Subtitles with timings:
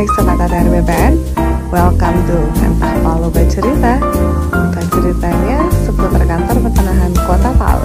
[0.00, 1.12] Hai Sobat ATR BPN
[1.68, 4.00] Welcome to Kantah Palu Bercerita.
[4.48, 7.84] Bukan ceritanya seputar kantor pertanahan kota Palu.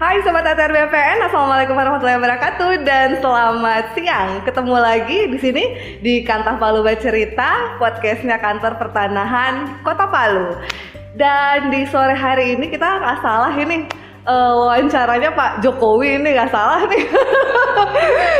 [0.00, 2.70] Hai Sobat ATR BPN, Assalamualaikum warahmatullahi wabarakatuh.
[2.80, 4.40] Dan selamat siang.
[4.48, 5.64] Ketemu lagi di sini
[6.00, 10.64] di Kantah Palu Bercerita Podcastnya kantor pertanahan kota Palu.
[11.12, 16.50] Dan di sore hari ini kita nggak salah ini uh, wawancaranya Pak Jokowi ini nggak
[16.52, 17.04] salah nih.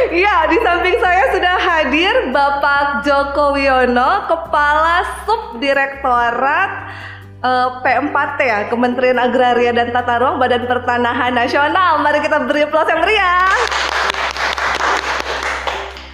[0.06, 6.70] Iya, di samping saya sudah hadir Bapak Joko Wiono, Kepala Subdirektorat
[7.42, 12.00] uh, P4T ya, Kementerian Agraria dan Tata Ruang Badan Pertanahan Nasional.
[12.00, 13.50] Mari kita beri aplaus yang meriah.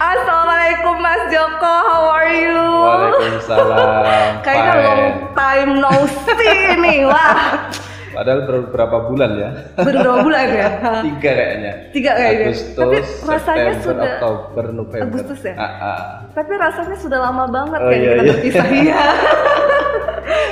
[0.02, 2.58] Assalamualaikum Mas Joko, how are you?
[2.58, 3.90] Waalaikumsalam.
[4.44, 5.04] Kayaknya long
[5.36, 5.94] time no
[6.26, 7.70] see nih, wah.
[8.12, 9.50] Padahal berapa bulan ya?
[9.74, 10.68] Berapa bulan ya?
[11.06, 11.72] Tiga kayaknya.
[11.90, 12.46] Tiga kayaknya.
[12.46, 15.04] Agustus, Tapi rasanya September, sudah Oktober, November.
[15.08, 15.54] Agustus ya?
[15.54, 16.00] Ah, ah.
[16.30, 18.30] Tapi rasanya sudah lama banget Oh, kayak iya, kita iya.
[18.30, 19.00] berpisah iya.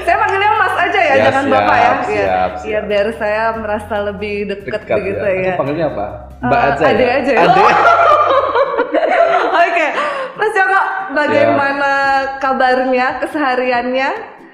[0.01, 1.81] saya panggilnya Mas aja ya, Ya, jangan siap, Bapak ya.
[1.81, 1.95] Iya.
[2.01, 2.83] siap, Iya, siap.
[2.84, 5.33] biar saya merasa lebih deket Dekat begitu ya.
[5.33, 5.47] ya.
[5.47, 6.06] Aku panggilnya apa?
[6.41, 7.12] Mbak Eh, aja Ade ya?
[7.15, 7.41] aja ya.
[7.45, 7.62] Ade.
[9.61, 9.87] Oke,
[10.34, 10.81] Mas Joko,
[11.12, 11.93] bagaimana
[12.39, 14.11] kabarnya, kesehariannya?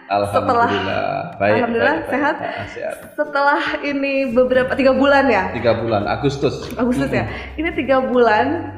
[0.07, 1.37] Alhamdulillah.
[1.37, 1.55] Baik.
[1.61, 2.13] Alhamdulillah baik, baik.
[2.15, 2.37] sehat.
[2.39, 2.95] Ah, sehat.
[3.19, 6.71] Setelah ini beberapa tiga bulan ya, Tiga bulan, Agustus.
[6.79, 7.27] Agustus ya.
[7.59, 8.73] Ini tiga bulan.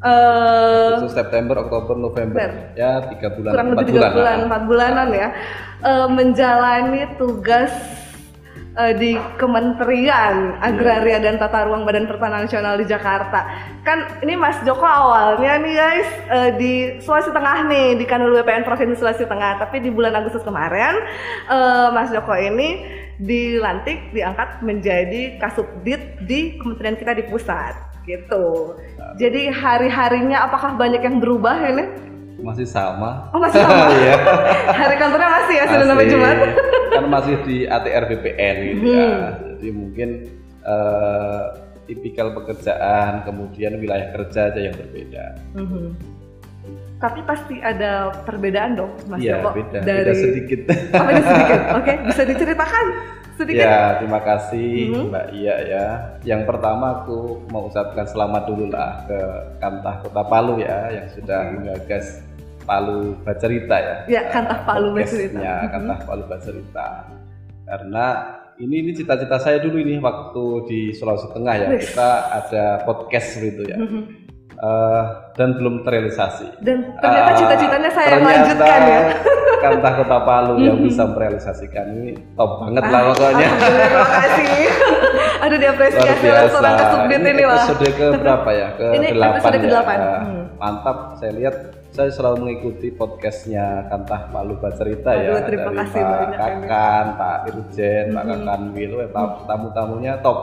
[0.00, 2.72] eh Agustus, September, Oktober, November.
[2.72, 5.28] Ya, tiga bulan, kurang lebih tiga bulan, empat bulanan ya,
[5.84, 7.68] eh, menjalani tugas
[8.76, 13.46] eh, di Kementerian Agraria dan Tata Ruang Badan Pertanahan Nasional di Jakarta.
[13.82, 18.66] Kan ini Mas Joko awalnya nih guys eh, di Sulawesi Tengah nih di Kanwil BPN
[18.66, 20.94] Provinsi Sulawesi Tengah, tapi di bulan Agustus kemarin
[21.48, 22.86] eh, Mas Joko ini
[23.20, 28.74] dilantik diangkat menjadi Kasubdit di kementerian kita di pusat gitu.
[29.20, 32.09] Jadi hari-harinya apakah banyak yang berubah ini?
[32.40, 33.28] Masih sama.
[33.30, 33.92] Oh masih sama.
[33.96, 34.14] Iya.
[34.70, 36.36] Hari kantornya masih ya Senin sampai Jumat.
[36.94, 39.06] kan masih di ATR BPN gitu ya.
[39.06, 39.24] Hmm.
[39.54, 40.08] Jadi mungkin
[40.60, 41.42] eh,
[41.84, 45.24] tipikal pekerjaan, kemudian wilayah kerja aja yang berbeda.
[45.54, 45.86] Mhm.
[46.96, 49.56] Tapi pasti ada perbedaan dong, Mas Iya, Joko.
[49.56, 50.60] beda, dari beda sedikit.
[50.92, 51.60] Oh, beda sedikit.
[51.80, 52.84] Oke, bisa diceritakan
[53.34, 53.64] sedikit.
[53.64, 55.04] ya, terima kasih Mhm.
[55.08, 55.86] Mbak Iya ya.
[56.28, 59.18] Yang pertama aku mau ucapkan selamat dulu lah ke
[59.56, 62.20] Kantah Kota Palu ya yang sudah menggagas
[62.62, 63.94] Palu Bacerita ya.
[64.06, 65.34] Ya, Kantah Palu Bacerita.
[65.34, 65.70] Podcastnya Mhm.
[65.70, 66.88] Kantah Palu Bacerita.
[67.64, 68.06] Karena
[68.56, 71.80] ini ini cita-cita saya dulu ini waktu di Sulawesi Tengah ya Wih.
[71.80, 73.76] kita ada podcast gitu ya.
[74.52, 75.02] Eh,
[75.34, 76.60] dan belum terrealisasi.
[76.60, 79.00] Dan ternyata Ah, cita-citanya saya ternyata lanjutkan ya.
[79.62, 80.84] Kantah Kota Palu yang Mhm.
[80.84, 83.48] bisa merealisasikan ini top banget lah pokoknya.
[83.56, 84.48] Terima kasih.
[85.40, 87.64] Aduh Luar diapresiasi seorang kasubdit ini lah.
[87.64, 88.68] episode ke berapa ya?
[88.74, 89.60] Ke Ini delapan episode ya.
[89.62, 89.96] ke-delapan.
[89.96, 90.18] Ya.
[90.20, 90.44] Hmm.
[90.54, 90.96] Mantap.
[91.16, 91.56] Saya lihat
[91.90, 95.42] saya selalu mengikuti podcastnya Kantah Palu Bacerita ya.
[95.42, 96.36] Terima Dari kasih Pak ini.
[96.36, 98.30] Kakan, Pak Irjen, Pak Hmm.
[98.36, 100.38] Kakan Wil, eh, tam- tamu-tamunya top.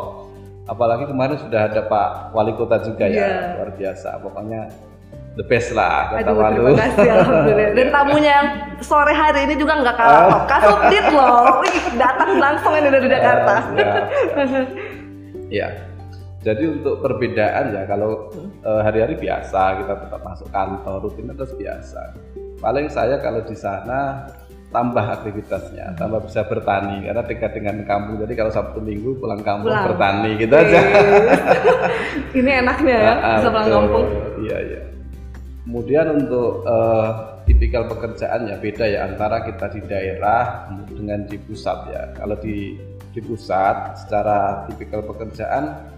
[0.65, 3.15] Apalagi kemarin sudah ada Pak Wali Kota juga Iya.
[3.17, 4.19] ya, luar biasa.
[4.19, 4.67] Pokoknya
[5.33, 6.61] the best lah Kota Aduh, Palu.
[6.67, 7.69] terima kasih alhamdulillah.
[7.71, 8.47] Dan tamunya yang
[8.79, 10.41] sore hari ini juga nggak kalah top.
[10.51, 11.63] Kasubdit loh.
[11.95, 13.53] Datang langsung ini dari Jakarta.
[13.71, 13.87] Ya,
[14.35, 14.67] siap.
[15.47, 15.67] Ya.
[16.47, 18.31] Jadi untuk perbedaan ya kalau
[18.63, 22.15] eh, hari-hari biasa kita tetap masuk kantor rutinitas biasa.
[22.63, 24.23] Paling saya kalau di sana
[24.71, 28.23] tambah aktivitasnya, tambah bisa bertani karena dekat dengan kampung.
[28.23, 29.91] Jadi kalau Sabtu Minggu pulang kampung Pulang.
[29.91, 30.79] bertani gitu aja.
[32.39, 34.05] ini enaknya ya, Ah, bisa pulang kampung.
[34.47, 34.81] Iya iya.
[35.67, 37.09] Kemudian untuk eh,
[37.43, 42.03] tipikal pekerjaan ya beda ya antara kita di daerah dengan di pusat ya.
[42.15, 42.79] Kalau di
[43.11, 45.95] di pusat secara tipikal pekerjaan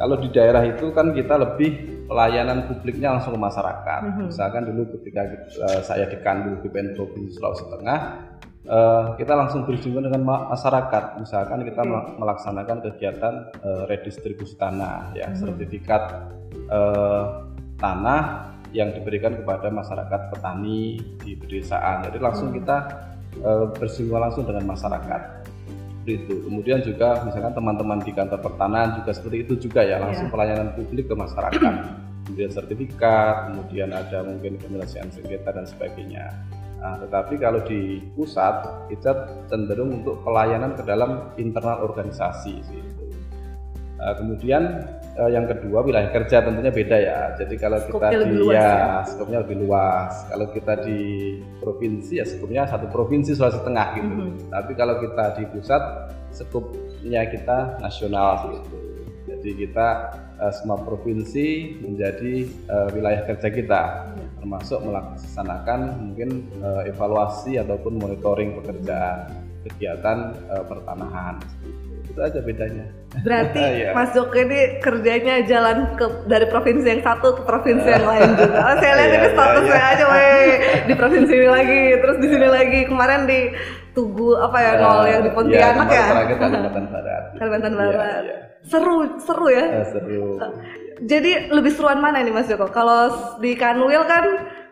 [0.00, 1.70] kalau di daerah itu kan kita lebih
[2.08, 4.00] pelayanan publiknya langsung ke masyarakat.
[4.02, 4.22] Mhm.
[4.32, 8.00] Misalkan dulu ketika eh, saya di Kanwil BPN Provinsi Sulawesi Tengah,
[8.64, 11.20] eh, kita langsung berjumpa dengan ma- masyarakat.
[11.20, 15.36] Misalkan kita mel- melaksanakan kegiatan eh, redistribusi tanah, ya Mhm.
[15.36, 16.02] sertifikat
[16.66, 17.24] eh,
[17.76, 22.08] tanah yang diberikan kepada masyarakat petani di pedesaan.
[22.08, 22.56] Jadi langsung Mhm.
[22.64, 22.76] kita
[23.30, 25.39] eh, bersinggungan langsung dengan masyarakat.
[26.10, 26.34] Seperti itu.
[26.50, 30.34] Kemudian juga misalkan teman-teman di kantor pertanahan juga seperti itu juga ya langsung Iya.
[30.34, 31.74] pelayanan publik ke masyarakat.
[32.20, 36.30] kemudian sertifikat, kemudian ada mungkin penyelesaian sengketa dan sebagainya.
[36.78, 42.62] Nah, tetapi kalau di pusat kita cenderung untuk pelayanan ke dalam internal organisasi.
[43.98, 44.62] Nah, kemudian
[45.20, 47.18] eh, yang kedua wilayah kerja tentunya beda ya.
[47.36, 48.88] Jadi kalau kita di lebih luas ya, ya.
[49.04, 50.12] skopnya lebih luas.
[50.32, 51.00] Kalau kita di
[51.60, 54.08] provinsi ya skopnya satu provinsi Sulawesi Tengah gitu.
[54.08, 54.48] Mhm.
[54.48, 55.82] Tapi kalau kita di pusat
[56.32, 58.76] skopnya kita nasional gitu.
[59.30, 59.88] Jadi kita
[60.42, 63.82] uh, semua provinsi menjadi uh, wilayah kerja kita,
[64.42, 69.30] termasuk melaksanakan mungkin uh, evaluasi ataupun monitoring pekerjaan
[69.64, 71.38] kegiatan uh, pertanahan
[72.10, 72.84] itu aja bedanya.
[73.22, 73.94] Berarti yeah.
[73.94, 78.58] Mas Joko ini kerjanya jalan ke dari provinsi yang satu ke provinsi yang lain juga.
[78.58, 79.92] Oh, saya lihat yeah, ini iya, statusnya yeah.
[79.94, 80.50] aja, weh
[80.90, 82.80] di provinsi ini lagi, terus di sini lagi.
[82.90, 83.40] Kemarin di
[83.90, 86.06] Tugu apa ya nol yang di Pontianak yeah, ya?
[86.14, 87.22] Terakhir Kalimantan Barat.
[87.38, 87.94] Kalimantan Barat.
[87.94, 88.40] Yeah, yeah.
[88.60, 89.64] Seru, seru ya?
[89.80, 90.24] Uh, seru.
[91.00, 92.68] Jadi lebih seruan mana nih Mas Joko?
[92.68, 93.08] Kalau
[93.40, 94.24] di Kanwil kan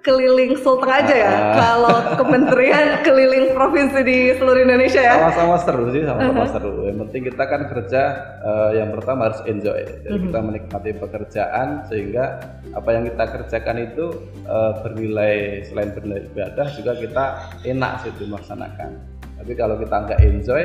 [0.09, 1.29] keliling Sulteng aja ya.
[1.29, 5.15] Uh, Kalau kementerian keliling provinsi di seluruh Indonesia ya.
[5.21, 6.55] Sama-sama seru sih, sama-sama uh-huh.
[6.57, 6.75] seru.
[6.89, 8.03] Yang penting kita kan kerja
[8.41, 9.85] uh, yang pertama harus enjoy.
[9.85, 10.25] Jadi uh-huh.
[10.33, 12.25] kita menikmati pekerjaan sehingga
[12.73, 14.07] apa yang kita kerjakan itu
[14.49, 17.25] uh, bernilai selain bernilai ibadah juga kita
[17.69, 18.91] enak sih melaksanakan.
[19.39, 20.63] Tapi kalau kita nggak enjoy,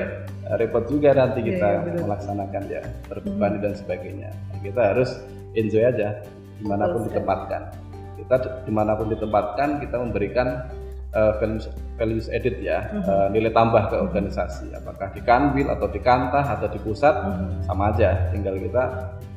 [0.49, 2.81] uh, repot juga nanti iya, kita yeah, yeah, melaksanakan ya,
[3.11, 3.63] terbebani uh-huh.
[3.67, 4.29] dan sebagainya.
[4.63, 5.19] Kita harus
[5.53, 6.23] enjoy aja
[6.57, 10.69] di mana pun ditempatkan kita di mana pun ditempatkan kita memberikan
[11.13, 13.05] uh, values, values edit ya uh-huh.
[13.05, 17.63] uh, nilai tambah ke organisasi apakah di kanwil atau di kantah atau di pusat uh-huh.
[17.65, 18.83] sama aja tinggal kita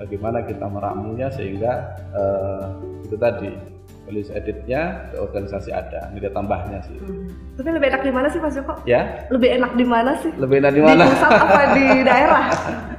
[0.01, 2.73] bagaimana kita meramunya sehingga uh,
[3.05, 3.53] itu tadi
[4.07, 6.95] values editnya ke organisasi ada nilai tambahnya sih.
[7.03, 7.27] Hmm.
[7.59, 8.79] Tapi lebih enak di mana sih Mas Joko?
[8.87, 9.27] Ya?
[9.35, 10.31] Lebih enak di mana sih?
[10.39, 11.03] Lebih enak di mana?
[11.03, 12.45] Di pusat apa di daerah?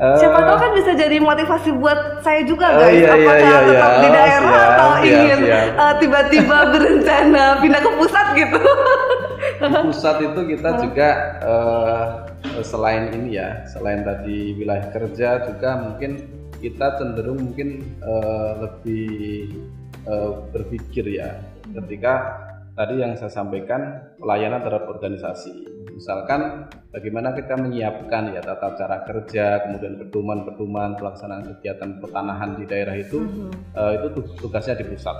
[0.00, 2.80] Uh, Siapa tahu kan bisa jadi motivasi buat saya juga guys.
[2.80, 4.00] Oh, iya, Apakah iya, iya, tetap iya.
[4.00, 5.40] di daerah oh, siap, atau siap, ingin
[5.76, 8.60] uh, tiba-tiba berencana pindah ke pusat gitu?
[9.62, 11.08] di pusat itu kita juga
[11.44, 12.06] uh,
[12.64, 16.24] selain ini ya, selain tadi wilayah kerja juga mungkin
[16.62, 19.50] kita cenderung mungkin uh, lebih
[20.06, 21.42] uh, berpikir ya
[21.74, 22.38] ketika
[22.72, 23.80] tadi yang saya sampaikan
[24.16, 25.52] pelayanan terhadap organisasi.
[25.92, 32.96] Misalkan bagaimana kita menyiapkan ya tata cara kerja, kemudian pedoman-pedoman pelaksanaan kegiatan pertanahan di daerah
[32.96, 33.50] itu, mm -hmm.
[33.76, 34.08] uh, itu
[34.40, 35.16] tugasnya di pusat.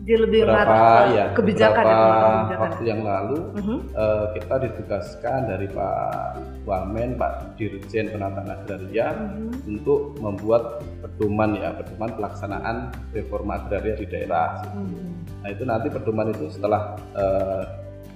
[0.00, 2.60] Dia lebih berapa ya, kebijakan beberapa ya, kebijakan.
[2.64, 3.78] waktu yang lalu uh -huh.
[3.92, 9.70] uh, kita ditugaskan dari Pak Wamen, Pak Dirjen Penataan Agraria uh -huh.
[9.70, 12.76] untuk membuat pedoman ya, pedoman pelaksanaan
[13.12, 14.64] reforma agraria di daerah.
[14.72, 15.04] Uh -huh.
[15.44, 17.64] Nah itu nanti pedoman itu setelah uh,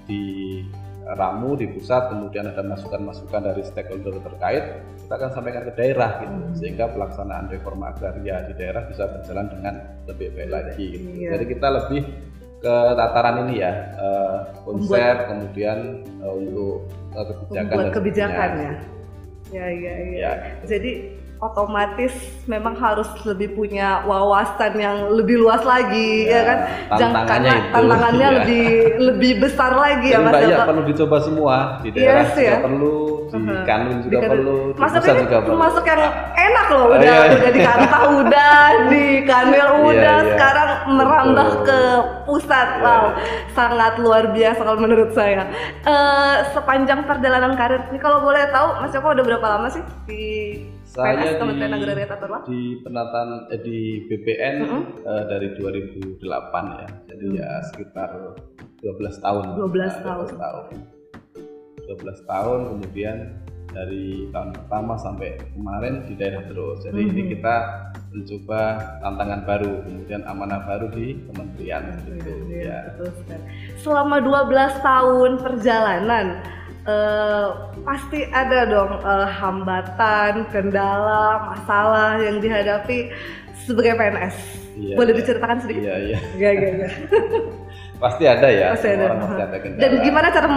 [0.08, 0.64] di
[1.12, 6.32] ramu di pusat kemudian ada masukan-masukan dari stakeholder terkait kita akan sampaikan ke daerah gitu
[6.32, 6.56] hmm.
[6.56, 9.74] sehingga pelaksanaan reforma agraria di daerah bisa berjalan dengan
[10.08, 11.08] lebih baik lagi gitu.
[11.12, 11.28] Iya.
[11.36, 12.02] jadi kita lebih
[12.64, 15.78] ke tataran ini ya uh, konsep Membuat, kemudian
[16.24, 18.74] uh, untuk uh, kebijakan dan kebijakan ya
[19.52, 20.32] ya ya ya, ya.
[20.64, 20.92] jadi
[21.44, 22.14] otomatis
[22.48, 26.58] memang harus lebih punya wawasan yang lebih luas lagi ya, ya kan
[26.96, 28.36] tantangannya itu, tantangannya ya.
[28.40, 28.66] lebih
[29.12, 32.56] lebih besar lagi ya Mas banyak perlu dicoba semua di daerah yes, juga ya?
[32.64, 32.96] perlu
[33.30, 33.64] di uh-huh.
[33.66, 36.02] kanun juga di perlu di Mas pusat juga perlu masuk yang
[36.34, 37.36] enak loh udah oh, iya, iya.
[37.36, 38.56] udah di kantah udah
[38.90, 41.64] di kanwil iya, udah iya, sekarang merambah Betul.
[41.66, 41.80] ke
[42.28, 42.84] pusat iya.
[42.84, 43.04] wow
[43.56, 45.42] sangat luar biasa kalau menurut saya
[45.88, 50.24] uh, sepanjang perjalanan karir ini kalau boleh tahu Mas Joko udah berapa lama sih di
[50.94, 52.46] saya PNS, Kementerian Agraria Tata Ruang?
[52.46, 54.82] Di penataan eh, di BPN uh -huh.
[55.02, 56.88] uh, dari 2008 ya.
[57.10, 57.42] Jadi uh -huh.
[57.42, 58.10] ya sekitar
[58.78, 59.44] 12 tahun.
[59.58, 60.26] 12 nah, tahun.
[60.30, 60.93] 12 tahun.
[61.86, 63.16] 12 tahun kemudian
[63.74, 66.86] dari tahun pertama sampai kemarin di daerah terus.
[66.86, 67.12] Jadi uh -huh.
[67.12, 67.56] ini kita
[68.14, 68.60] mencoba
[69.02, 72.22] tantangan baru, kemudian amanah baru di kementerian gitu
[72.54, 72.94] ya.
[72.94, 73.10] Betul
[73.82, 76.26] Selama 12 tahun perjalanan
[76.86, 83.10] uh, pasti ada dong uh, hambatan, kendala, masalah yang dihadapi
[83.66, 84.36] sebagai PNS.
[84.74, 85.18] Iya, Boleh iya.
[85.22, 85.82] diceritakan sedikit?
[85.82, 86.18] Iya, iya.
[86.38, 86.90] Iya, iya, iya.
[88.04, 88.68] pasti ada ya.
[88.76, 89.06] Pasti ada.
[89.16, 89.80] Pasti ada kendala.
[89.80, 90.54] Dan gimana cara iya.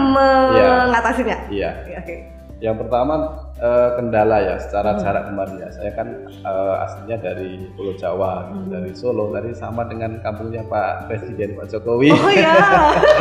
[0.84, 1.36] mengatasinya?
[1.48, 1.70] Iya.
[1.80, 1.96] Oke.
[2.04, 2.18] Okay.
[2.58, 3.14] Yang pertama
[3.62, 5.00] uh, kendala ya secara hmm.
[5.00, 5.68] jarak kemarin ya.
[5.72, 6.08] Saya kan
[6.42, 8.68] uh, aslinya dari Pulau Jawa, hmm.
[8.68, 9.30] dari Solo.
[9.30, 12.10] Tadi sama dengan kampungnya Pak Presiden Pak Jokowi.
[12.12, 12.54] Oh ya.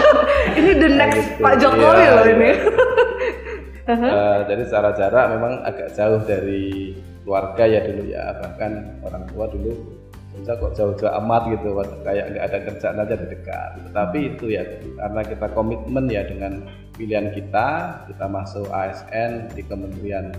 [0.60, 1.44] ini the nah, next gitu.
[1.46, 2.34] Pak Jokowi iya, loh iya.
[2.34, 2.52] ini.
[3.94, 8.24] uh, jadi secara jarak memang agak jauh dari keluarga ya dulu ya.
[8.42, 8.72] Bahkan
[9.06, 9.97] orang tua dulu
[10.38, 11.70] bisa kok jauh-jauh amat gitu
[12.06, 13.72] kayak nggak ada kerjaan aja di dekat.
[13.90, 14.64] Tetapi itu ya
[14.98, 16.64] karena kita komitmen ya dengan
[16.96, 17.68] pilihan kita
[18.10, 20.34] kita masuk ASN di Kementerian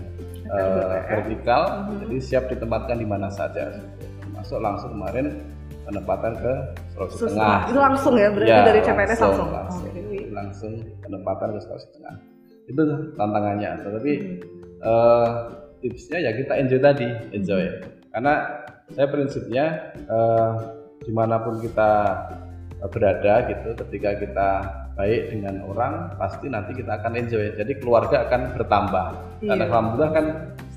[0.51, 1.61] uh, vertikal.
[1.63, 1.97] Uh -huh.
[2.07, 3.75] jadi siap ditempatkan di mana saja.
[4.33, 5.35] Masuk langsung kemarin
[5.89, 6.53] penempatan ke
[6.93, 7.33] Sulawesi.
[7.33, 7.59] Tengah.
[7.67, 11.89] Itu langsung ya berarti ya, dari CPNS langsung langsung, langsung, oh, langsung penempatan ke Sulawesi
[11.97, 12.15] Tengah.
[12.69, 12.81] Itu
[13.17, 13.71] tantangannya.
[13.81, 14.81] Tetapi hmm.
[14.85, 15.27] uh,
[15.81, 17.63] tipsnya ya kita enjoy tadi enjoy.
[17.67, 17.97] Hmm.
[18.09, 18.58] karena
[18.93, 20.53] saya prinsipnya uh,
[21.03, 21.91] di mana pun kita
[22.87, 24.49] berada gitu ketika kita
[24.95, 29.05] baik dengan orang pasti nanti kita akan enjoy jadi keluarga akan bertambah
[29.43, 29.55] iya.
[29.55, 30.25] dan alhamdulillah kan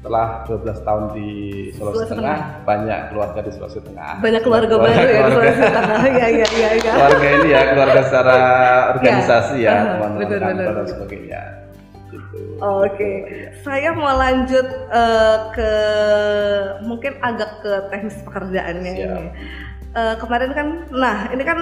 [0.02, 1.30] setelah 12 tahun di
[1.78, 4.18] Sulawesi Sulawesi Tengah, banyak keluarga di Sulawesi Tengah.
[4.18, 6.00] Banyak keluarga baru ya di keluarga, Sulawesi Tengah.
[6.18, 6.90] Iya iya iya iya.
[6.90, 8.38] keluarga ini ya, keluarga secara
[8.98, 10.74] organisasi ya, uh, teman-teman kantor benar.
[10.74, 11.42] dan sebagainya.
[12.12, 12.60] Gitu.
[12.60, 13.12] Oke,
[13.64, 15.72] saya mau lanjut eh, ke
[16.84, 19.00] mungkin agak ke teknis pekerjaannya Siap.
[19.08, 19.24] ini.
[19.92, 21.58] Eh, kemarin kan, nah ini kan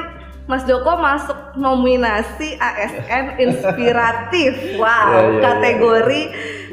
[0.50, 5.40] Mas Joko masuk nominasi ASN Inspiratif, wow, Ya, ya, ya.
[5.46, 6.22] kategori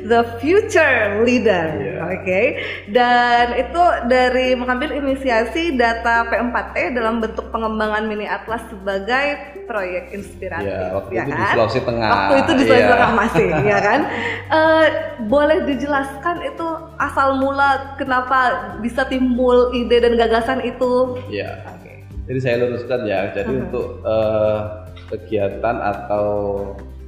[0.08, 2.00] The Future Leader, Ya.
[2.08, 2.42] oke.
[2.88, 9.26] Dan itu dari mengambil inisiasi data P4T dalam bentuk pengembangan mini atlas sebagai
[9.68, 11.52] proyek inspiratif, Ya, waktu ya itu di kan?
[11.52, 12.10] Sulawesi Tengah.
[12.10, 12.94] Waktu itu di Sulawesi Iya.
[12.96, 14.00] Tengah masih, ya kan?
[14.48, 14.88] Eh,
[15.28, 18.40] boleh dijelaskan itu asal mula kenapa
[18.80, 21.20] bisa timbul ide dan gagasan itu?
[21.28, 21.68] Ya.
[21.68, 22.08] Oke.
[22.26, 23.28] Jadi saya luruskan ya.
[23.32, 23.64] Jadi Mhm.
[23.68, 24.60] untuk eh,
[25.08, 26.28] kegiatan atau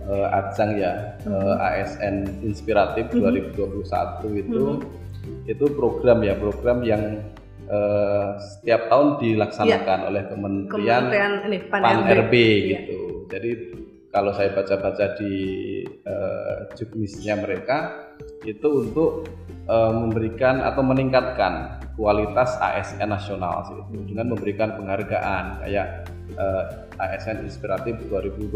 [0.09, 0.91] eh, ajang ya
[1.23, 1.31] Mhm.
[1.31, 3.21] eh, ASN Inspiratif Mhm.
[3.53, 4.61] 2021 itu
[5.45, 7.21] itu program ya program yang
[7.69, 12.33] eh, setiap tahun dilaksanakan oleh Kementerian, Kementerian ini Pan, Pan RB.
[12.33, 12.79] Iya.
[12.81, 12.99] gitu.
[13.29, 13.49] Jadi
[14.09, 15.33] kalau saya baca-baca di
[15.85, 18.09] eh, juknisnya mereka
[18.41, 19.29] itu untuk
[19.69, 26.63] eh, memberikan atau meningkatkan kualitas ASN nasional sih, itu dengan memberikan penghargaan kayak eh,
[26.99, 28.53] ASN Inspiratif 2020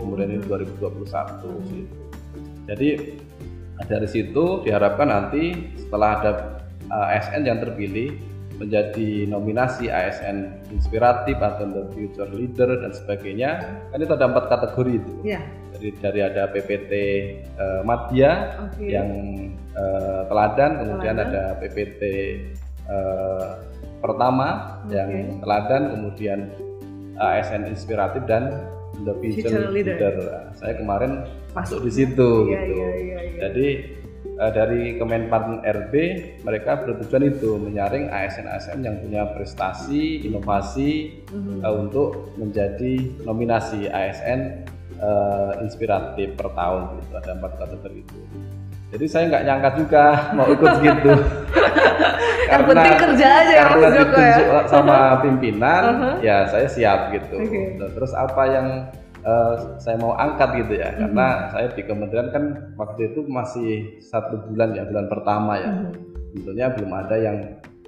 [0.00, 1.84] kemudian ini 2021 sih.
[2.64, 2.88] Jadi
[3.84, 6.32] dari situ diharapkan nanti setelah ada
[6.90, 8.14] ASN yang terpilih
[8.54, 13.50] menjadi nominasi ASN inspiratif atau the future leader dan sebagainya
[13.90, 15.40] kan itu ada empat kategori itu Iya.
[15.74, 16.92] jadi dari ada PPT
[17.42, 18.30] eh, Madya
[18.70, 18.86] Oke.
[18.86, 19.10] yang
[19.74, 21.34] eh, teladan kemudian Teladan.
[21.34, 22.02] ada PPT
[22.86, 23.48] eh,
[23.98, 24.94] pertama Oke.
[24.94, 25.10] yang
[25.42, 26.38] teladan kemudian
[27.16, 28.50] ASN inspiratif dan
[29.00, 29.96] the future, Future leader.
[29.98, 30.14] leader.
[30.16, 31.12] Nah, saya kemarin
[31.50, 31.82] Masuk.
[31.82, 32.74] di situ Iya, gitu.
[32.74, 33.38] iya, iya, iya.
[33.42, 33.66] Jadi
[34.34, 35.94] eh, dari Kemenpan RB
[36.42, 41.62] mereka bertujuan itu menyaring ASN-ASN yang punya prestasi, inovasi Mhm.
[41.62, 42.92] eh, untuk menjadi
[43.22, 47.12] nominasi ASN eh, inspiratif per tahun gitu.
[47.14, 48.18] Ada empat kategori itu.
[48.92, 50.04] Jadi saya nggak nyangka juga
[50.36, 51.10] mau ikut gitu.
[52.44, 53.96] Yang penting kerja aja ya, karena ya.
[53.98, 56.14] ditunjuk sama pimpinan, Uh-huh.
[56.20, 57.36] ya saya siap gitu.
[57.38, 57.62] Oke.
[57.76, 58.68] Nah, Terus apa yang
[59.24, 60.92] eh, saya mau angkat gitu ya?
[60.92, 60.98] Mhm.
[61.00, 62.44] Karena saya di kementerian kan
[62.76, 65.70] waktu itu masih satu bulan ya, bulan pertama ya.
[65.72, 65.92] Mhm.
[66.34, 67.38] Tentunya belum ada yang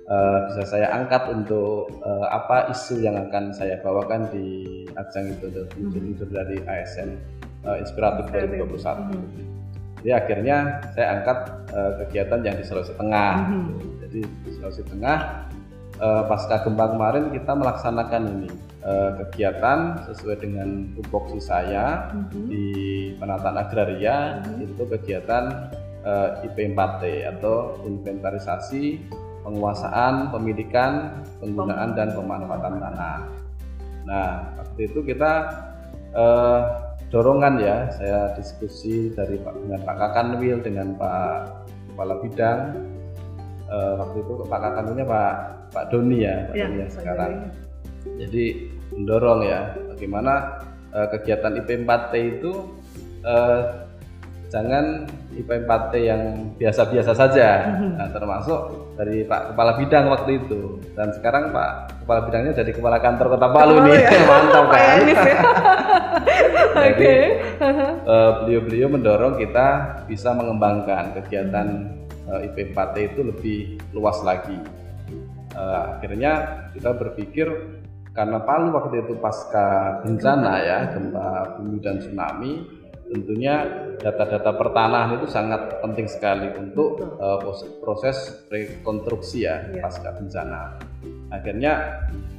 [0.06, 4.46] eh, bisa saya angkat untuk eh, apa isu yang akan saya bawakan di
[4.94, 5.92] ajang itu Mhm.
[5.92, 7.10] leader dari ASN
[7.62, 9.02] eh, Inspiratif 2021.
[9.12, 9.44] Mhm.
[10.00, 10.56] Jadi akhirnya
[10.92, 11.38] saya angkat
[11.72, 13.32] eh, kegiatan yang di Sulawesi Tengah.
[13.48, 13.68] Mhm.
[14.06, 15.18] Jadi di Sulawesi Tengah
[15.96, 18.50] eh, pasca gempa kemarin kita melaksanakan ini
[18.86, 22.40] eh, kegiatan sesuai dengan tupoksi saya Mhm.
[22.46, 22.64] di
[23.18, 24.62] penataan agraria Mhm.
[24.62, 25.44] itu kegiatan
[26.06, 29.10] eh, IP4T atau inventarisasi
[29.42, 33.18] penguasaan, pemilikan, penggunaan dan pemanfaatan tanah.
[34.06, 35.32] Nah, waktu itu kita
[36.14, 36.60] eh,
[37.08, 41.30] dorongan ya, saya diskusi dari Pak dengan Pak Kakanwil dengan Pak
[41.92, 42.60] Kepala Bidang.
[43.66, 45.32] Eh, waktu itu Pak Kakanwilnya Pak
[45.70, 47.32] Pak Doni ya, Pak Iya, Doni sekarang.
[47.34, 47.48] Doni.
[48.22, 48.44] Jadi
[48.92, 50.32] mendorong ya, bagaimana
[50.90, 52.52] eh, kegiatan IP4T itu
[53.22, 53.60] eh,
[54.46, 55.02] jangan
[55.34, 56.22] IP4T yang
[56.54, 57.98] biasa-biasa saja, Mhm.
[57.98, 58.60] nah, termasuk
[58.94, 60.78] dari Pak Kepala Bidang waktu itu.
[60.94, 61.70] Dan sekarang Pak
[62.02, 64.22] Kepala Bidangnya jadi Kepala Kantor Kota Palu nih, ya?
[64.30, 64.98] mantap kan?
[66.76, 66.92] Yanis ya.
[66.92, 66.96] Oke.
[67.00, 67.14] Jadi,
[68.06, 69.68] eh, beliau-beliau mendorong kita
[70.04, 71.66] bisa mengembangkan kegiatan
[72.26, 73.58] eh, IP4T itu lebih
[73.92, 74.58] luas lagi.
[75.56, 76.32] Eh, akhirnya
[76.74, 77.46] kita berpikir
[78.12, 82.64] karena Palu waktu itu pasca bencana ya gempa bumi dan tsunami,
[83.12, 83.60] tentunya
[84.00, 88.16] data-data pertanahan itu sangat penting sekali untuk pos- proses
[88.48, 89.84] rekonstruksi ya Iya.
[89.84, 90.80] pasca bencana.
[91.28, 91.72] Akhirnya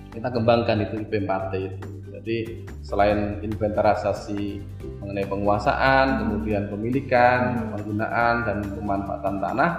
[0.10, 1.90] kita kembangkan itu IP4T itu.
[2.18, 4.58] Jadi selain inventarisasi
[5.06, 9.72] mengenai penguasaan, kemudian pemilikan, penggunaan dan pemanfaatan tanah,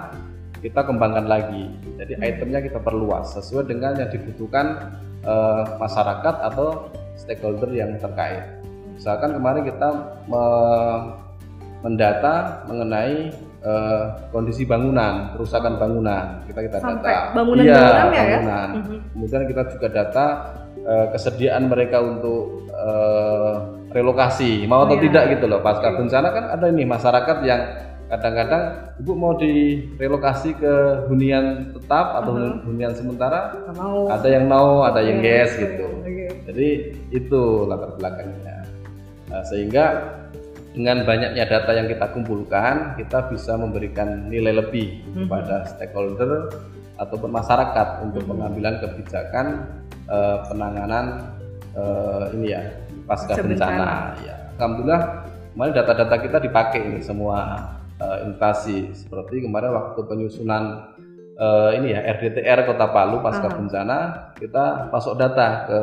[0.63, 1.67] kita kembangkan lagi.
[1.99, 6.87] Jadi itemnya kita perluas sesuai dengan yang dibutuhkan eh, masyarakat atau
[7.19, 8.43] stakeholder yang terkait.
[8.95, 9.87] Misalkan kemarin kita
[10.27, 11.27] me-
[11.79, 16.39] mendata mengenai eh, kondisi bangunan, kerusakan bangunan.
[16.47, 17.35] Kita kita Sampai data.
[17.35, 18.23] bangunan Iya, bangunannya ya?
[18.39, 18.69] bangunan.
[18.79, 18.97] Mhm.
[19.11, 20.25] Kemudian kita juga data
[20.77, 23.55] eh, kesediaan mereka untuk eh,
[23.91, 25.03] relokasi, mau atau Iya.
[25.09, 25.59] tidak gitu loh.
[25.59, 26.05] Pasca Oke.
[26.05, 27.61] bencana kan ada ini masyarakat yang
[28.07, 28.63] kadang-kadang
[28.97, 30.73] ibu mau direlokasi ke
[31.05, 32.65] hunian tetap atau Mhm.
[32.65, 34.09] hunian sementara, mau.
[34.09, 35.85] ada yang mau, ada yang Oke, yes gitu.
[35.85, 36.25] oke.
[36.49, 36.67] Jadi
[37.11, 38.65] itu latar belakangnya.
[39.29, 39.85] Nah, sehingga
[40.73, 45.29] dengan banyaknya data yang kita kumpulkan, kita bisa memberikan nilai lebih Mhm.
[45.29, 46.49] kepada stakeholder
[46.99, 48.29] ataupun masyarakat untuk Mhm.
[48.29, 49.45] pengambilan kebijakan
[50.09, 51.05] eh, penanganan
[51.71, 52.61] eh, ini ya
[53.05, 53.45] pasca bencana.
[53.45, 53.89] bencana.
[54.25, 55.01] Ya, alhamdulillah
[55.53, 57.61] kemarin data-data kita dipakai ini semua
[57.99, 60.91] eh, instansi seperti kemarin waktu penyusunan
[61.37, 63.55] eh, ini ya RDTR Kota Palu pasca Aha.
[63.55, 63.97] bencana
[64.35, 65.79] kita masuk data ke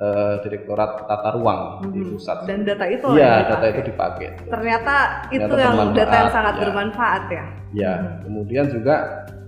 [0.00, 2.08] eh, Direktorat Tata Ruang di Mhm.
[2.16, 2.48] pusat.
[2.48, 3.68] Dan data itu Iya, yang data dipakai.
[3.70, 4.28] itu dipakai.
[4.48, 4.94] Ternyata
[5.28, 6.60] itu Ternyata yang bermanfaat, data yang sangat ya.
[6.64, 7.44] bermanfaat ya.
[7.70, 8.08] Ya, Mhm.
[8.24, 8.94] kemudian juga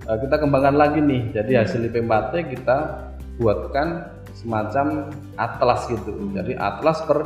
[0.03, 1.31] eh, kita kembangkan lagi nih.
[1.31, 1.61] Jadi Hmm.
[1.63, 2.79] hasil IP4 kita
[3.39, 4.03] buatkan
[4.35, 5.07] semacam
[5.39, 6.11] atlas gitu.
[6.11, 6.35] Hmm.
[6.35, 7.23] Jadi atlas per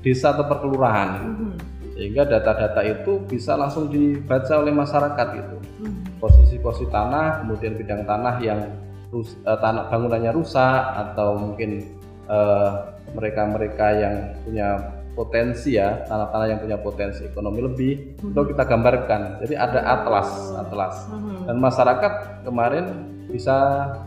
[0.00, 1.20] desa atau per kelurahan.
[1.20, 1.52] Mhm.
[1.94, 5.56] Sehingga data-data itu bisa langsung dibaca oleh masyarakat gitu.
[5.84, 6.16] Mhm.
[6.18, 8.72] Posisi-posisi tanah, kemudian bidang tanah yang
[9.12, 11.84] rus- eh, tanah bangunannya rusak atau mungkin
[12.26, 12.70] eh,
[13.12, 14.68] mereka-mereka yang punya
[15.14, 18.34] potensi ya tanah-tanah yang punya potensi ekonomi lebih Mhm.
[18.34, 21.46] itu kita gambarkan jadi ada atlas atlas Mhm.
[21.46, 22.12] dan masyarakat
[22.42, 22.84] kemarin
[23.24, 23.56] bisa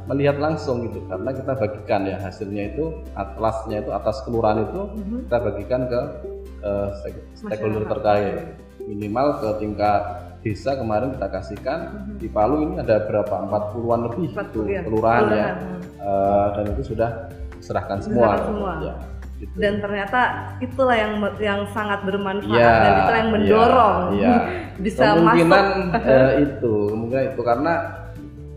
[0.05, 5.17] melihat langsung gitu karena kita bagikan ya hasilnya itu atlasnya itu atas kelurahan itu Mhm.
[5.25, 5.99] kita bagikan ke
[6.93, 10.01] stake- stakeholder terkait minimal ke tingkat
[10.39, 12.13] desa kemarin kita kasihkan Mhm.
[12.19, 14.81] di Palu ini ada berapa 40-an lebih 40, itu ya.
[14.83, 15.47] kelurahan ya.
[15.97, 17.09] Eh, dan itu sudah
[17.57, 18.71] diserahkan semua, Diserahkan semua.
[18.81, 18.93] Ya,
[19.37, 19.53] gitu.
[19.57, 20.21] Dan ternyata
[20.57, 24.35] itulah yang yang sangat bermanfaat Ya, dan itulah yang ya, mendorong ya.
[24.85, 26.09] bisa kemungkinan masuk.
[26.13, 27.73] eh, itu kemungkinan itu karena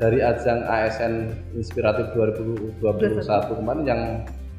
[0.01, 1.15] dari ajang ASN
[1.53, 2.81] Inspiratif 2021
[3.61, 4.03] kemarin yang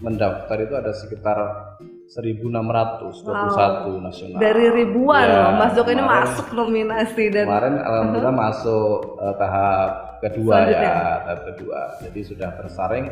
[0.01, 1.37] mendaftar itu ada sekitar
[2.11, 4.37] 1621 nasional.
[4.37, 9.91] Dari ribuan Ya, loh, Mas Joko ini masuk nominasi dan Kemarin alhamdulillah masuk eh, tahap
[10.19, 10.91] kedua Selanjutnya.
[10.91, 11.79] ya, tahap kedua.
[12.03, 13.05] Jadi sudah bersaing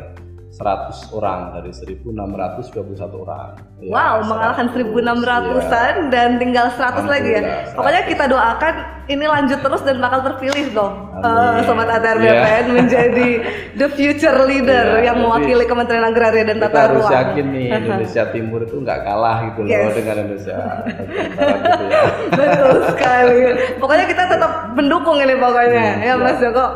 [0.50, 2.82] 100 orang dari 1621
[3.16, 3.54] orang.
[3.78, 6.10] Ya, wow 100, mengalahkan 1600-an ya.
[6.10, 7.42] dan tinggal 100 lagi ya.
[7.70, 8.74] Pokoknya kita doakan
[9.06, 12.18] ini lanjut terus dan bakal terpilih dong eh, Sobat ATR.
[12.18, 13.28] BPN menjadi
[13.80, 17.14] the future leader Iya, yang mewakili Kementerian Agraria dan Kita Tata harus Ruang.
[17.14, 19.94] yakin nih Indonesia Timur itu nggak kalah gitu loh Yes.
[19.94, 20.56] dengan Indonesia
[21.38, 22.02] Barat gitu ya.
[22.28, 23.38] Betul sekali.
[23.78, 26.18] Pokoknya kita tetap mendukung ini pokoknya ya siap.
[26.20, 26.66] Mas Joko.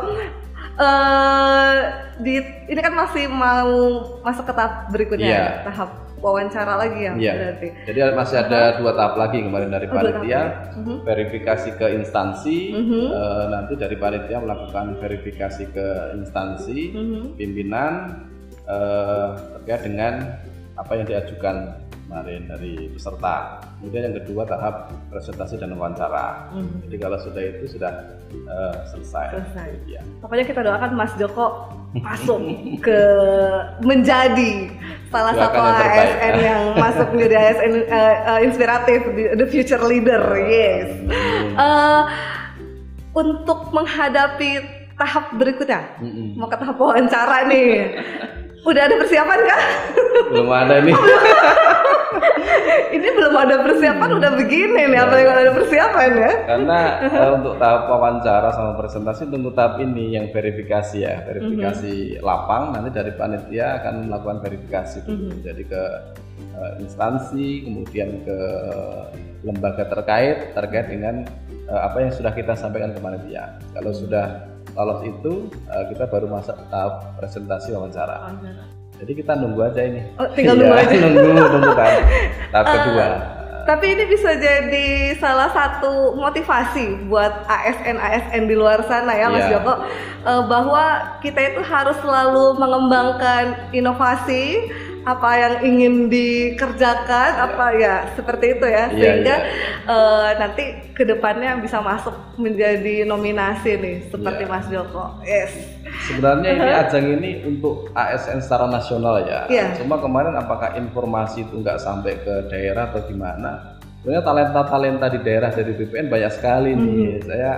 [0.75, 1.75] Eh
[2.19, 2.35] di
[2.67, 3.75] ini kan masih mau
[4.23, 5.39] masuk ke tahap berikutnya, Iya.
[5.39, 5.51] ya?
[5.67, 7.33] tahap wawancara lagi ya Iya.
[7.37, 7.69] berarti.
[7.85, 10.43] Jadi masih ada dua tahap lagi kemarin dari Oh, panitia.
[10.75, 10.95] Mhm.
[11.05, 12.59] verifikasi ke instansi.
[12.73, 13.01] Mhm.
[13.07, 17.23] eh, nanti dari panitia melakukan verifikasi ke instansi Mhm.
[17.37, 17.93] pimpinan
[18.65, 19.29] eh,
[19.61, 20.15] terkait dengan
[20.75, 21.84] apa yang diajukan
[22.15, 23.59] kemarin dari peserta.
[23.83, 26.55] Kemudian yang kedua tahap presentasi dan wawancara.
[26.55, 26.87] Mhm.
[26.87, 27.91] Jadi kalau sudah itu sudah
[28.31, 29.27] eh, selesai.
[29.35, 29.69] Selesai.
[29.91, 30.01] Ya.
[30.23, 32.39] Pokoknya kita doakan Mas Joko masuk
[32.79, 33.01] ke
[33.83, 34.71] menjadi
[35.11, 35.99] salah Doakan satu yang terbaik.
[35.99, 39.01] ASN yang masuk menjadi ASN eh, eh, inspiratif,
[39.35, 40.91] the future leader, yes.
[41.11, 41.51] Hmm.
[41.59, 42.03] Eh,
[43.15, 44.51] untuk menghadapi
[44.95, 46.39] tahap berikutnya, Mm-mm.
[46.39, 47.99] mau ke tahap wawancara nih,
[48.65, 49.63] udah ada persiapan kah?
[50.33, 50.97] Belum ada nih.
[52.95, 56.33] Ini belum ada persiapan, udah begini nih, apalagi kalau ada persiapan ya?
[56.47, 62.71] Karena eh, untuk tahap wawancara sama presentasi tunggu tahap ini yang verifikasi ya, verifikasi lapang
[62.71, 65.35] nanti dari panitia akan melakukan verifikasi dulu.
[65.43, 65.83] Jadi ke
[66.55, 68.39] eh, instansi, kemudian ke
[69.43, 71.27] lembaga terkait terkait dengan
[71.67, 73.59] eh, apa yang sudah kita sampaikan ke panitia.
[73.75, 75.33] Kalau sudah lolos itu
[75.67, 78.35] eh, kita baru masuk tahap presentasi wawancara.
[78.95, 80.03] Jadi kita nunggu aja ini.
[80.17, 80.97] Oh, tinggal nunggu Iya, aja.
[81.05, 81.95] nunggu nunggu tahap,
[82.51, 83.07] tahap kedua.
[83.65, 89.57] Tapi ini bisa jadi salah satu motivasi buat ASN-ASN di luar sana ya Mas Iya.
[89.57, 89.75] Joko
[90.21, 90.85] eh, bahwa
[91.19, 94.69] kita itu harus selalu mengembangkan inovasi
[95.05, 99.53] apa yang ingin dikerjakan apa ya seperti itu ya Iya, sehingga iya.
[99.85, 100.65] eh, nanti
[100.97, 104.51] ke depannya bisa masuk menjadi nominasi nih seperti Iya.
[104.51, 105.05] Mas Joko.
[105.23, 105.53] Yes.
[106.09, 109.45] Sebenarnya ini ajang ini untuk ASN secara nasional ya.
[109.47, 109.77] Iya.
[109.79, 113.77] Cuma kemarin apakah informasi itu nggak sampai ke daerah atau gimana?
[114.01, 117.25] Sebenarnya talenta-talenta di daerah dari BPN banyak sekali nih.
[117.25, 117.53] Saya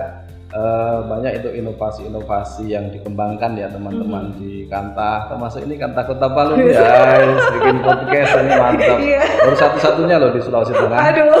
[0.47, 5.27] eh, banyak itu inovasi-inovasi yang dikembangkan ya teman-teman di Kantah.
[5.27, 7.43] Termasuk ini Kantah Kota Palu nih, guys.
[7.57, 8.97] Bikin podcast ini mantap.
[8.99, 9.21] Iya.
[9.43, 10.99] Baru satu-satunya loh di Sulawesi Tengah.
[10.99, 11.31] Aduh.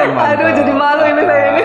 [0.00, 1.64] Aduh jadi malu ini saya ini.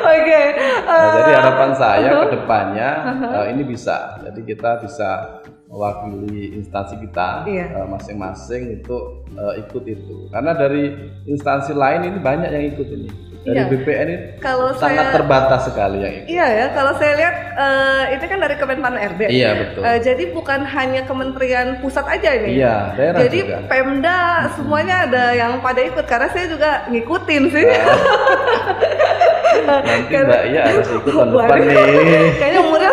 [0.00, 0.42] Oke.
[0.90, 2.88] Nah, eh, jadi harapan saya ke depannya
[3.24, 4.20] eh, ini bisa.
[4.20, 7.66] Jadi kita bisa mewakili instansi kita Iya.
[7.78, 10.28] eh, masing-masing untuk eh, ikut itu.
[10.28, 10.92] Karena dari
[11.24, 13.29] instansi lain ini banyak yang ikut ini.
[13.40, 13.72] Dari Iya.
[13.72, 16.36] BPN ini Kalau sangat saya terbatas sekali itu.
[16.36, 19.20] Iya ya, kalau saya lihat eh, ini kan dari Kemenpan RB.
[19.32, 19.80] Iya betul.
[19.80, 22.60] Eh, jadi bukan hanya kementerian pusat aja ini.
[22.60, 23.56] Iya, daerah Jadi juga.
[23.64, 24.18] Pemda
[24.52, 27.64] semuanya ada yang pada ikut karena saya juga ngikutin sih.
[29.60, 32.26] Nanti Mbak Iya harus ikut tahun depan nih.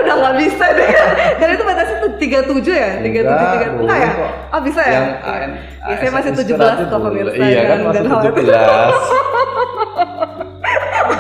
[0.08, 0.88] Udah nggak bisa deh.
[1.40, 2.90] Karena itu batasnya tuh 37 ya?
[3.04, 4.12] 37 Enggak, 3 Enggak ya?
[4.50, 4.92] Oh, bisa ya?
[4.94, 5.52] Yang AN,
[5.84, 8.32] Ya, saya masih 17 Inspiratif kok, pemirsa, Iya kan masih khawatir.
[8.32, 8.48] 17.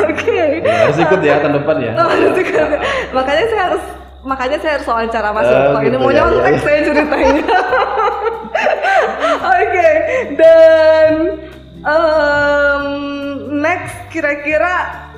[0.07, 0.39] Oke.
[0.59, 1.91] Ya, harus ikut ya tahun depan ya.
[1.95, 2.69] Oh, nanti kan.
[3.09, 3.83] makanya saya harus
[4.23, 5.77] makanya saya harus wawancara Mas Oh, Yoko.
[5.77, 6.59] ini gitu mau ya, nyontek ya.
[6.59, 7.43] saya ceritanya.
[9.57, 9.89] Oke,
[10.33, 11.11] dan
[11.81, 12.85] em,
[13.57, 14.73] next kira-kira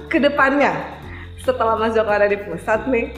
[0.06, 0.74] ke depannya
[1.40, 3.16] setelah Mas Joko ada di pusat nih,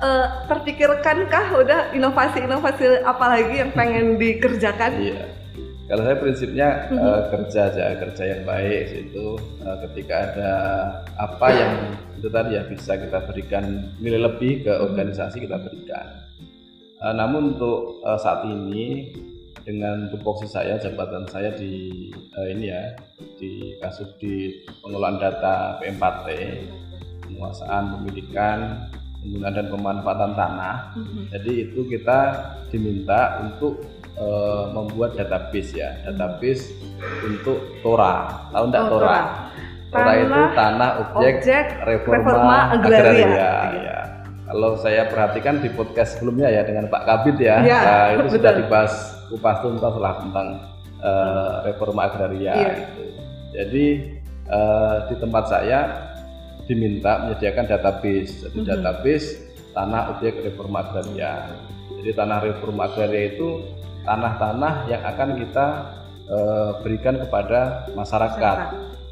[0.00, 4.92] eh, terpikirkankah udah inovasi-inovasi apa lagi yang pengen dikerjakan?
[4.96, 5.24] Iya.
[5.90, 6.98] Kalau saya prinsipnya Mhm.
[7.02, 9.26] eh, kerja aja, kerja yang baik itu
[9.60, 10.52] eh, ketika ada
[11.18, 11.74] apa yang
[12.14, 16.06] itu tadi ya bisa kita berikan nilai lebih ke organisasi kita berikan.
[17.00, 19.10] Eh, namun untuk eh, saat ini
[19.60, 22.94] dengan tupoksi saya, jabatan saya di eh, ini ya
[23.36, 26.28] di kasus di pengelolaan data PM4T,
[27.26, 28.86] penguasaan pemilikan,
[29.20, 30.74] penggunaan dan pemanfaatan tanah.
[30.96, 31.22] Mhm.
[31.30, 32.18] Jadi itu kita
[32.68, 36.76] diminta untuk eh, membuat database ya, database
[37.22, 38.48] untuk Tora.
[38.50, 39.00] Tahu enggak Oh, Tora?
[39.00, 39.20] Tora.
[39.90, 43.28] Tora itu Tanah, objek, Objek reforma, reforma agraria.
[43.74, 44.00] ya.
[44.44, 48.50] Kalau saya perhatikan di podcast sebelumnya ya dengan Pak Kabit ya, Ya, nah, itu sudah
[48.50, 48.60] betul.
[48.66, 48.92] dibahas
[49.26, 50.46] kupas tuntas lah tentang
[51.00, 52.52] eh, reforma agraria.
[52.52, 52.70] Iya.
[52.76, 53.02] Gitu.
[53.50, 53.86] Jadi
[54.46, 55.80] eh, di tempat saya
[56.66, 58.66] diminta menyediakan database, jadi Mhm.
[58.66, 59.26] database
[59.70, 61.54] tanah objek reforma agraria.
[62.00, 63.62] Jadi tanah reforma agraria itu
[64.04, 65.66] tanah-tanah yang akan kita
[66.30, 68.58] eh, berikan kepada masyarakat.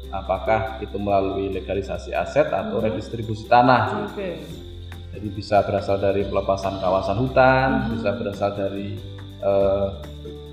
[0.07, 2.85] Apakah itu melalui legalisasi aset atau Mhm.
[2.87, 4.07] redistribusi tanah?
[4.07, 4.39] Oke.
[5.11, 7.87] Jadi bisa berasal dari pelepasan kawasan hutan, Mhm.
[7.99, 8.95] bisa berasal dari
[9.39, 9.87] eh,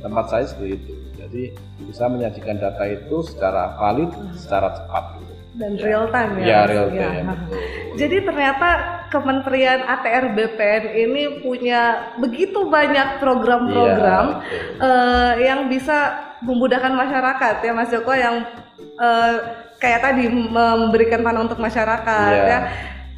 [0.00, 0.92] tempat saya seperti itu.
[1.12, 1.42] Jadi
[1.84, 5.04] bisa menyajikan data itu secara valid, secara cepat.
[5.20, 5.32] gitu.
[5.52, 6.44] Dan real time ya.
[6.48, 7.00] Ya, real Ya.
[7.04, 7.26] time.
[7.28, 7.60] betul.
[8.00, 8.68] Jadi ternyata
[9.12, 11.80] Kementerian ATR BPN ini punya
[12.16, 14.80] begitu banyak program-program betul.
[14.80, 18.40] eh, yang bisa memudahkan masyarakat ya Mas Joko yang
[18.80, 19.34] eh,
[19.76, 22.48] kayak tadi memberikan tanah untuk masyarakat Iya.
[22.48, 22.58] ya.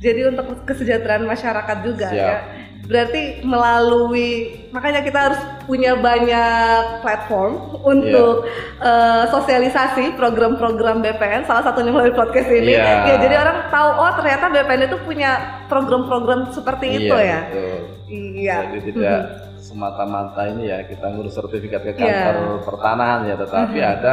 [0.03, 2.18] Jadi untuk kesejahteraan masyarakat juga Siap.
[2.18, 2.38] ya.
[2.85, 8.85] Berarti melalui makanya kita harus punya banyak platform untuk Iya.
[8.85, 12.77] eh, sosialisasi program-program BPN salah satunya melalui podcast ini.
[12.77, 13.09] Iya.
[13.09, 15.31] Ya jadi orang tahu oh ternyata BPN itu punya
[15.66, 17.40] program-program seperti itu Iya, ya.
[17.49, 17.79] betul.
[18.12, 18.57] Iya.
[18.68, 19.20] Jadi tidak
[19.57, 22.37] semata-mata ini ya kita ngurus sertifikat ke Iya.
[22.37, 24.12] kantor pertanahan ya, tetapi ada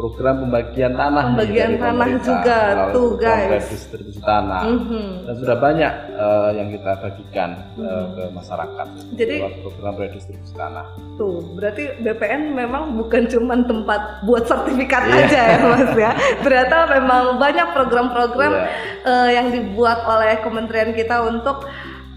[0.00, 2.58] program pembagian tanah nih Pembagian dari tanah juga,
[2.88, 3.50] tuh, guys.
[3.52, 5.04] redistribusi tanah Mhm.
[5.28, 8.08] dan sudah banyak eh, yang kita bagikan eh, Mhm.
[8.10, 10.86] ke masyarakat Jadi- program redistribusi tanah.
[11.14, 15.16] Tuh, berarti BPN memang bukan cuma tempat buat sertifikat Iya.
[15.20, 16.10] aja ya Mas ya.
[16.44, 18.66] Ternyata memang banyak program-program Iya.
[19.04, 21.68] eh, yang dibuat oleh kementerian kita untuk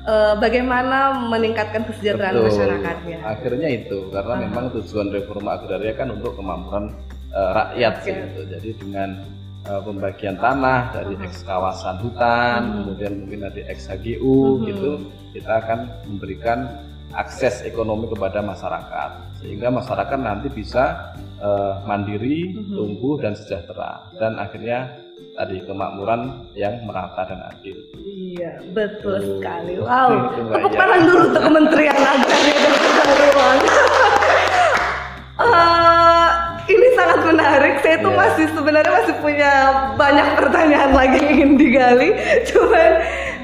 [0.04, 2.48] uh, bagaimana meningkatkan kesejahteraan Betul.
[2.52, 3.18] masyarakatnya.
[3.24, 6.92] Akhirnya itu karena memang tujuan reforma agraria kan untuk kemampuan
[7.34, 8.12] uh, rakyat Oke.
[8.14, 8.42] gitu.
[8.54, 9.10] Jadi dengan
[9.68, 12.74] uh, pembagian tanah dari eks kawasan hutan, Mhm.
[12.84, 14.64] kemudian mungkin dari eks HGU Mhm.
[14.70, 14.92] gitu,
[15.34, 16.60] kita akan memberikan
[17.14, 22.72] akses ekonomi kepada masyarakat sehingga masyarakat nanti bisa uh, mandiri, Mhm.
[22.72, 24.96] tumbuh dan sejahtera dan akhirnya
[25.36, 27.76] tadi kemakmuran yang merata dan adil.
[28.00, 29.44] Iya, betul Tuh.
[29.44, 29.76] sekali.
[29.82, 30.32] Wow.
[30.56, 33.58] Tepuk tangan dulu untuk Kementerian Agraria dan Pertanian.
[33.60, 34.02] Ini sangat
[37.34, 37.74] menarik.
[37.82, 38.20] Saya tuh Iya.
[38.20, 39.52] masih sebenarnya masih punya
[39.94, 42.10] banyak pertanyaan lagi yang ingin digali.
[42.50, 42.92] Cuman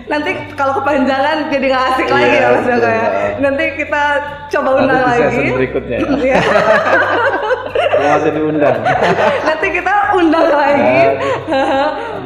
[0.06, 3.08] nanti kalau kepanjangan jadi nggak asik lagi Iya, ya Mas Joko ya.
[3.40, 4.04] Nanti kita
[4.50, 5.46] coba undang lagi.
[5.52, 6.08] berikutnya ya.
[6.20, 6.40] Iya.
[8.00, 8.78] masih diundang.
[9.48, 11.00] nanti kita undang lagi.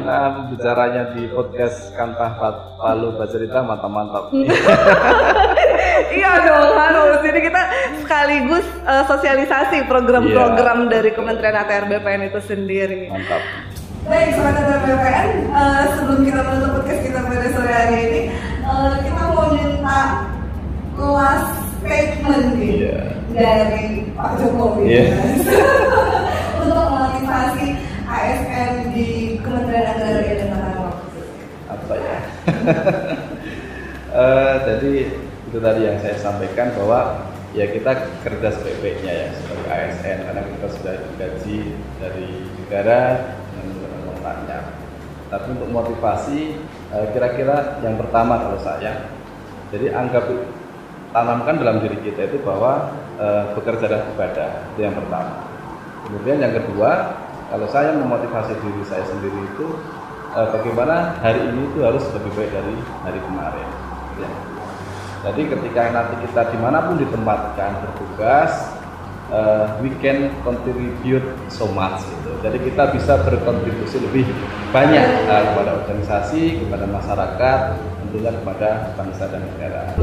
[0.04, 2.30] Nah, bicaranya di podcast Kantah
[2.78, 4.32] Palu Bacerita mantap-mantap.
[6.12, 7.18] Iya dong harus.
[7.20, 7.62] Jadi kita
[7.98, 10.90] sekaligus eh, sosialisasi program-program Iya.
[10.90, 13.08] dari Kementerian ATR BPN itu sendiri.
[13.08, 13.42] Mantap.
[14.04, 18.20] Baik, sobat ATR BPN, eh, sebelum kita menutup podcast kita pada sore hari ini,
[18.60, 20.00] eh, kita mau minta
[20.94, 22.98] last statement nih Iya.
[23.32, 25.04] dari Pak Jokowi Iya.
[26.60, 27.66] untuk memotivasi
[28.04, 30.96] ASN di Kementerian Agraria dan Tata Ruang.
[31.66, 32.16] Apa ya?
[34.14, 35.10] Eh, jadi
[35.54, 40.66] itu tadi yang saya sampaikan bahwa ya kita kerja sebaik-baiknya ya sebagai ASN karena kita
[40.66, 41.58] sudah digaji
[42.02, 43.00] dari negara
[43.54, 44.62] dengan menggunakan.
[45.30, 46.58] Tapi untuk motivasi
[46.90, 49.06] eh, kira-kira yang pertama kalau saya,
[49.70, 50.26] jadi anggap
[51.14, 52.90] tanamkan dalam diri kita itu bahwa
[53.22, 55.38] eh, bekerja dan ibadah itu yang pertama.
[56.10, 57.14] Kemudian yang kedua,
[57.54, 59.70] kalau saya memotivasi diri saya sendiri itu
[60.34, 62.74] eh, bagaimana hari ini itu harus lebih baik dari
[63.06, 63.68] hari kemarin.
[64.18, 64.53] Ya.
[65.24, 68.76] Jadi ketika nanti kita di mana pun ditempatkan bertugas,
[69.32, 72.36] eh, we can contribute so much gitu.
[72.44, 74.28] Jadi kita bisa berkontribusi lebih
[74.68, 77.60] banyak eh, kepada organisasi, kepada masyarakat,
[78.04, 78.68] tentunya kepada
[79.00, 79.96] bangsa dan negara.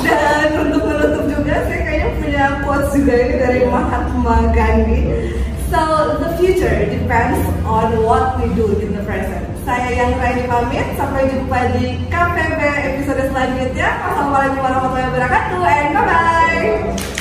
[0.00, 5.34] Dan untuk menutup juga saya kayaknya punya quotes juga ini dari Mahatma Gandhi.
[5.66, 5.82] So
[6.22, 9.49] the future depends on what we do in the present.
[9.60, 13.88] Saya yang Raini pamit, sampai jumpa di KPB episode selanjutnya.
[14.08, 17.19] Wassalamualaikum warahmatullahi wabarakatuh, and bye-bye!